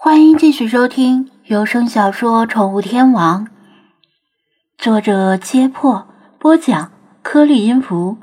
[0.00, 3.46] 欢迎继续收听有声小说《宠物天王》，
[4.78, 6.06] 作者：揭破，
[6.38, 6.92] 播讲：
[7.24, 8.16] 颗粒音符，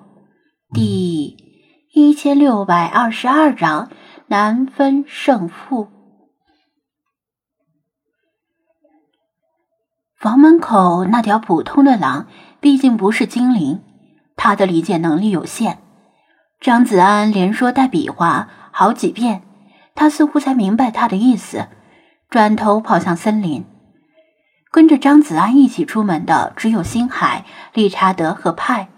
[0.74, 1.36] 第
[1.92, 3.90] 一千六百二十二章
[4.28, 5.90] 难分胜负。
[10.18, 12.28] 房门口那条普通的狼，
[12.62, 13.84] 毕竟不是精灵，
[14.38, 15.80] 它的理解能力有限。
[16.62, 19.45] 张子安连说带比划好几遍。
[19.96, 21.68] 他似乎才明白他的意思，
[22.30, 23.66] 转头跑向森林。
[24.70, 28.90] 跟着张子安一起出门的只有星海、理查德和派。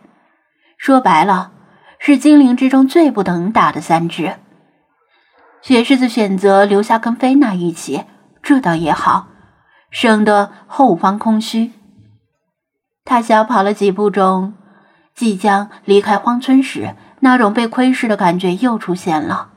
[0.76, 1.52] 说白了，
[2.00, 4.38] 是精灵之中最不能打的三只。
[5.62, 8.06] 雪狮子选择留下跟菲娜一起，
[8.42, 9.28] 这倒也好，
[9.92, 11.74] 省得后方空虚。
[13.06, 14.54] 他小跑了几步中，
[15.14, 19.52] 即将离开荒村时，那种被窥视的感觉又出现了。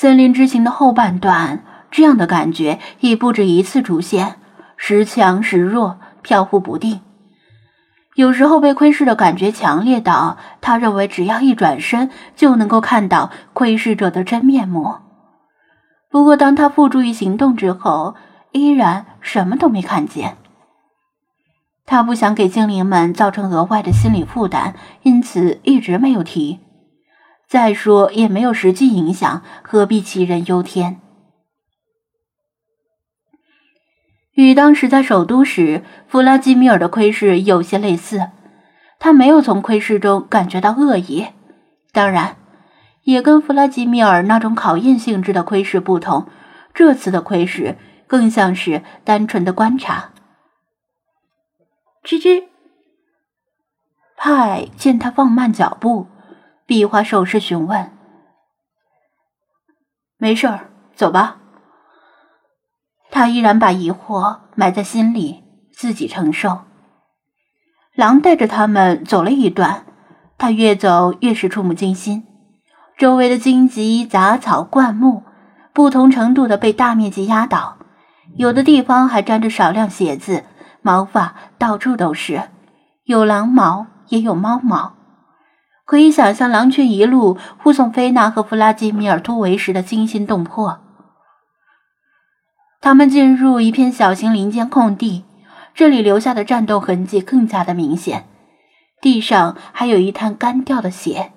[0.00, 4.36] 森林之行的后半段，这样的感觉已不止一次出现，
[4.76, 7.00] 时强时弱，飘忽不定。
[8.14, 14.94] 有时候被窥视的感觉强烈到他认为只要一转身就能够看到窥视者的真面目。
[16.08, 18.14] 不过当他付诸于行动之后，
[18.52, 20.36] 依然什么都没看见。
[21.86, 26.60] 他不想给精灵们造成额外的心理负担，因此一直没有提。
[27.48, 31.00] 再说也没有实际影响，何必杞人忧天？
[34.34, 38.30] 与当时在首都时弗拉基米尔的窥视有些类似，
[38.98, 41.28] 他没有从窥视中感觉到恶意，
[41.90, 42.36] 当然，
[43.04, 46.28] 也跟弗拉基米尔那种考验性质的窥视不同，
[46.74, 50.12] 这次的窥视更像是单纯的观察。
[52.04, 52.44] 吱吱，
[54.18, 56.08] 派见他放慢脚步。
[56.68, 57.90] 比划手势询问
[60.20, 61.38] ：“没事儿，走吧。”
[63.10, 65.42] 他依然把疑惑埋在心里，
[65.72, 66.58] 自己承受。
[67.94, 69.86] 狼带着他们走了一段，
[70.36, 72.26] 他越走越是触目惊心。
[72.98, 75.22] 周围的荆棘、杂草、灌木，
[75.72, 77.78] 不同程度的被大面积压倒，
[78.36, 80.44] 有的地方还沾着少量血渍，
[80.82, 82.50] 毛发到处都是，
[83.04, 84.97] 有狼毛，也有猫毛。
[85.88, 90.80] 可以想象狼群一路护送菲娜和弗拉基米尔突围时的惊心动魄。
[92.82, 95.24] 他们进入一片小型林间空地，
[95.74, 98.28] 这里留下的战斗痕迹更加的明显，
[99.00, 101.32] 地上还有一滩干掉的血，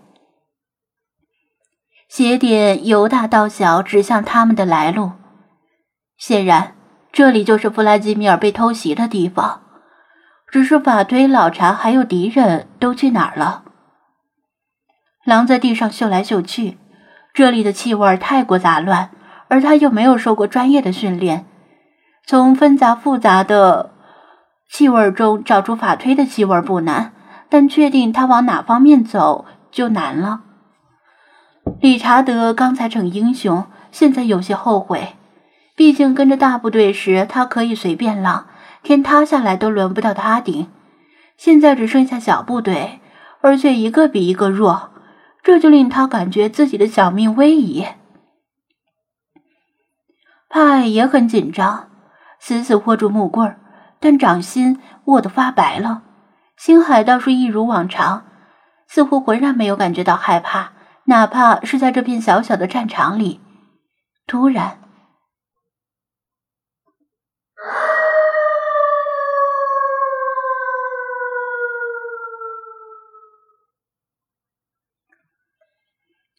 [2.09, 5.11] 血点由大到小指向他们的来路。
[6.17, 6.75] 显然，
[7.13, 9.61] 这里就是弗拉基米尔被偷袭的地方。
[10.51, 13.63] 只是法推、老查还有敌人都去哪儿了？
[15.23, 16.77] 狼在地上嗅来嗅去，
[17.33, 19.11] 这里的气味太过杂乱，
[19.49, 21.45] 而他又没有受过专业的训练，
[22.25, 23.91] 从纷杂复杂的
[24.69, 27.13] 气味中找出法推的气味不难，
[27.49, 30.41] 但确定他往哪方面走就难了。
[31.79, 35.15] 理查德刚才逞英雄，现在有些后悔，
[35.75, 38.47] 毕竟跟着大部队时他可以随便浪，
[38.81, 40.67] 天塌下来都轮不到他顶，
[41.37, 42.99] 现在只剩下小部队，
[43.41, 44.90] 而且一个比一个弱。
[45.43, 47.87] 这就令他感觉自己的小命危矣。
[50.49, 51.89] 派也很紧张，
[52.39, 53.57] 死死握住木棍
[53.99, 56.03] 但掌心握得发白了。
[56.57, 58.25] 星海倒是一如往常，
[58.87, 60.73] 似乎浑然没有感觉到害怕，
[61.05, 63.39] 哪怕是在这片小小的战场里。
[64.27, 64.80] 突然。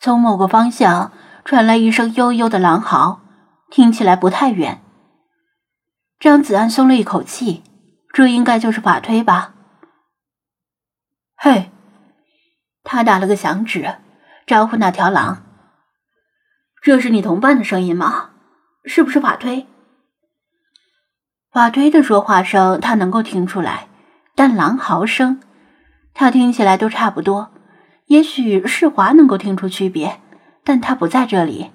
[0.02, 1.12] 从某个方向
[1.44, 3.20] 传来一声悠悠的狼嚎，
[3.70, 4.82] 听起来不太远。
[6.18, 7.62] 张子安松了一口气，
[8.12, 9.54] 这应该就是法推吧？
[11.36, 11.70] 嘿，
[12.82, 13.94] 他打了个响指，
[14.44, 15.44] 招呼那条狼
[16.82, 18.30] ：“这是你同伴的声音吗？
[18.84, 19.68] 是不是法推？”
[21.52, 23.86] 法推的说话声他能够听出来，
[24.34, 25.40] 但狼嚎声，
[26.12, 27.51] 他听起来都差不多。
[28.12, 30.20] 也许世华能够听出区别，
[30.64, 31.70] 但他不在这里。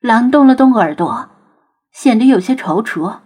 [0.00, 1.28] 狼动了动耳朵，
[1.92, 3.18] 显得有些踌躇。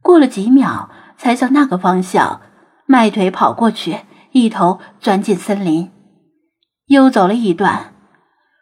[0.00, 2.40] 过了几秒，才向那个方向
[2.86, 5.90] 迈腿跑过去，一头钻进森林。
[6.86, 7.92] 又走了一段，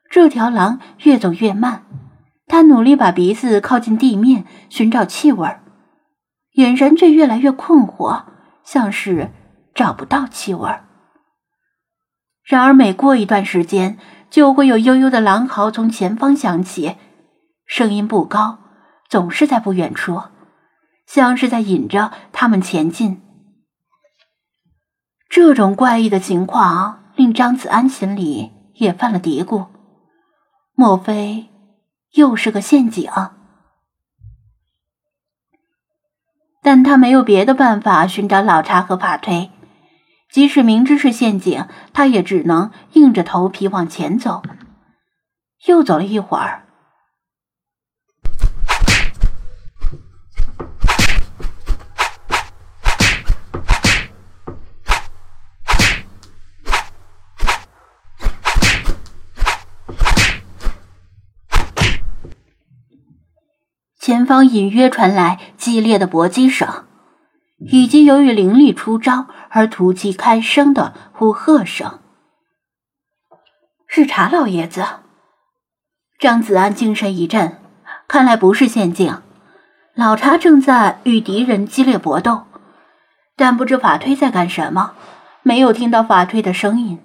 [0.08, 1.84] 这条狼越走越慢，
[2.46, 5.54] 他努力把鼻子靠近地面寻找气味，
[6.52, 8.24] 眼神却越来越困惑，
[8.64, 9.30] 像是
[9.74, 10.70] 找不到气味。
[12.46, 13.98] 然而，每过一段时间，
[14.30, 16.94] 就会有悠悠的狼嚎从前方响起，
[17.66, 18.58] 声音不高，
[19.08, 20.22] 总是在不远处，
[21.08, 23.20] 像是在引着他们前进。
[25.28, 29.66] 这种怪异的情况令张子安心里也犯了嘀咕：
[30.76, 31.48] 莫非
[32.12, 33.10] 又是个陷阱？
[36.62, 39.50] 但他没有别的办法寻找老查和法推，
[40.30, 44.42] 即使明知是陷阱，他也只能硬着头皮往前走。
[45.66, 46.62] 又走了一会儿。
[63.98, 66.84] 前方隐约传来激烈的搏击声，
[67.58, 72.00] 以及由于灵力出招而吐气开声的呼喝声。
[73.86, 74.84] 是查老爷子。
[76.18, 77.58] 张子安精神一振，
[78.08, 79.22] 看来不是陷阱。
[79.94, 82.44] 老查正在与敌人激烈搏斗，
[83.36, 84.94] 但不知法推在干什么，
[85.42, 86.98] 没有听到法推的声音。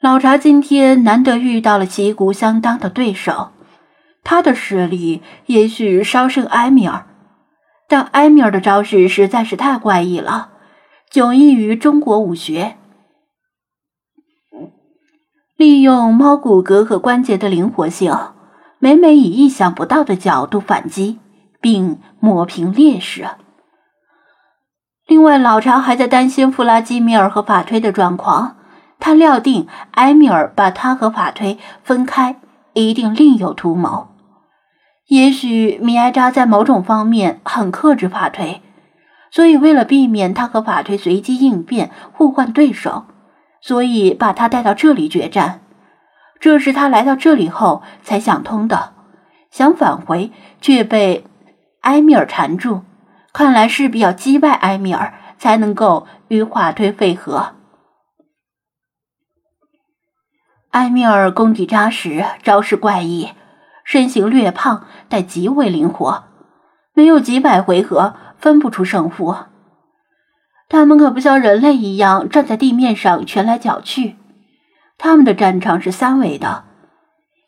[0.00, 3.52] 老查今天难得遇到了旗鼓相当的对手。
[4.22, 7.06] 他的实力也许稍胜埃米尔，
[7.88, 10.50] 但埃米尔的招式实在是太怪异了，
[11.10, 12.76] 迥异于中国武学。
[15.56, 18.12] 利用猫骨骼和关节的灵活性，
[18.78, 21.20] 每每以意想不到的角度反击，
[21.60, 23.28] 并抹平劣势。
[25.06, 28.56] 另外，老查还在担心弗拉基米尔和法推的状况，
[28.98, 32.40] 他料定埃米尔把他和法推分开，
[32.72, 34.08] 一定另有图谋。
[35.06, 38.62] 也许米埃扎在某种方面很克制法推，
[39.30, 43.04] 所以为了避免他和法推随机应变、互换对手，
[43.60, 45.60] 所以把他带到这里决战。
[46.40, 48.94] 这是他来到这里后才想通的。
[49.50, 51.24] 想返回却被
[51.82, 52.82] 埃米尔缠住，
[53.32, 57.52] 看来势必要击败埃米尔才能够与法推会合。
[60.70, 63.30] 埃米尔功底扎实，招式怪异。
[63.84, 66.24] 身形略胖，但极为灵活，
[66.94, 69.36] 没有几百回合分不出胜负。
[70.68, 74.16] 他们可不像人类一样站在地面上拳来脚去，
[74.96, 76.64] 他们的战场是三维的，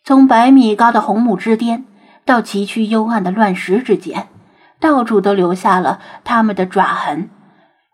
[0.05, 1.87] 从百米高的红木之巅
[2.25, 4.29] 到崎岖幽暗的乱石之间，
[4.79, 7.31] 到处都留下了他们的爪痕。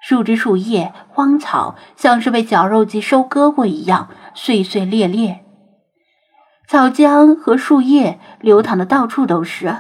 [0.01, 5.42] 树枝、树叶、荒草像是被绞肉机收割过一样，碎碎裂裂。
[6.73, 9.77] 草浆和树叶流淌的到处都是，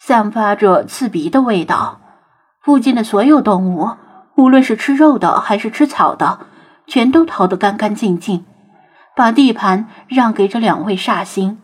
[0.00, 2.00] 散发着刺鼻的味道。
[2.62, 3.90] 附近的所有动物，
[4.36, 6.46] 无论是吃肉的还是吃草的，
[6.86, 8.46] 全都逃得干干净净，
[9.14, 11.60] 把地盘让给这两位煞星。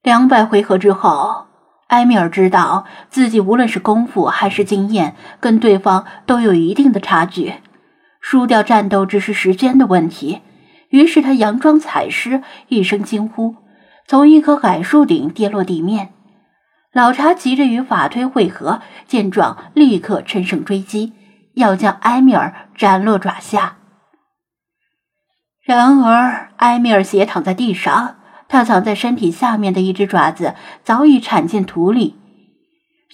[0.00, 1.48] 两百回合之后，
[1.88, 7.56] 埃米尔知道自己无论是功夫还是经验，跟对方都有一定的差距。
[8.20, 10.40] 输掉战斗只是时间的问题，
[10.90, 13.56] 于是他佯装踩尸，一声惊呼，
[14.06, 16.12] 从一棵矮树顶跌落地面。
[16.92, 21.12] 老查急着与法推会合，见状立刻乘胜追击，
[21.54, 23.76] 要将埃米尔斩落爪下。
[25.62, 28.16] 然而，埃米尔斜躺在地上，
[28.48, 32.16] 他藏在身体下面的一只爪子早已铲进土里。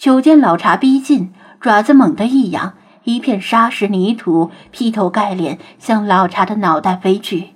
[0.00, 2.74] 瞅见老查逼近，爪子猛地一扬。
[3.06, 7.50] 一片沙石泥土劈头盖脸向老查的脑袋飞去。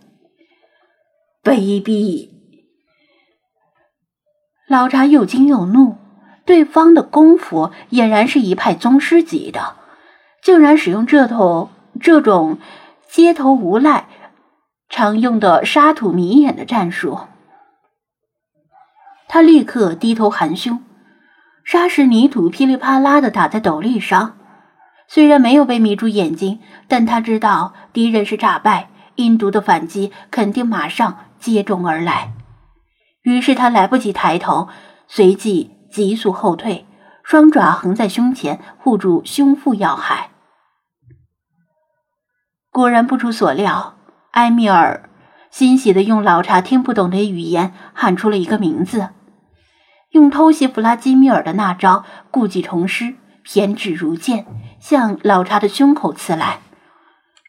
[1.42, 2.28] 卑鄙！
[4.68, 5.96] 老查又惊又怒，
[6.46, 9.74] 对方的功夫俨然是一派宗师级的，
[10.40, 12.58] 竟然使用这头这种
[13.08, 14.06] 街头无赖
[14.88, 17.18] 常用的沙土迷眼的战术。
[19.26, 20.80] 他立刻低头含胸，
[21.64, 24.36] 沙石泥土噼里啪啦的打在斗笠上。
[25.12, 32.32] 虽然没有被迷住眼睛，但他知道敌人是诈败，阴毒的反击肯定马上接踵而来。
[33.22, 34.68] 于是他来不及抬头，
[35.08, 36.86] 随即急速后退，
[37.24, 40.30] 双爪横在胸前护住胸腹要害。
[42.70, 43.96] 果然不出所料，
[44.30, 45.10] 埃米尔
[45.50, 49.08] 欣喜的用老查听不懂的语言喊出了一个名字，
[50.12, 53.16] 用偷袭弗拉基米尔的那招故技重施。
[53.42, 54.44] 偏执如剑，
[54.80, 56.60] 向老查的胸口刺来，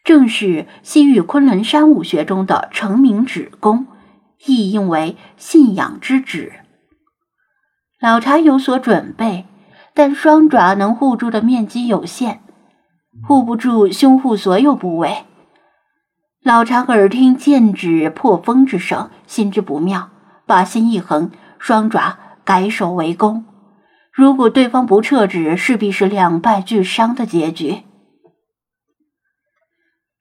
[0.04, 3.86] 正是西域昆仑山武学中的成名指功，
[4.44, 6.52] 亦应为信仰之指。
[7.98, 9.46] 老查有所准备，
[9.94, 12.42] 但双爪能护住的面积有限，
[13.26, 15.24] 护不住胸腹所有部位。
[16.42, 20.10] 老查耳听剑指破风之声，心知不妙，
[20.44, 23.44] 把心一横，双爪改手为攻。
[24.12, 27.82] 如果对方不撤职，势必是两败俱伤的结局。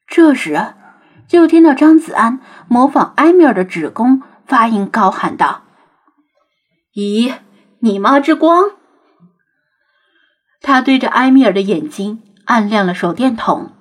[0.08, 0.74] 这时，
[1.28, 5.64] 就听到张子安模仿埃米尔的指功，发音高喊道
[6.96, 7.34] ：“咦，
[7.80, 8.72] 你妈之光！”
[10.62, 13.74] 他对着埃米尔的眼睛按亮了手电筒。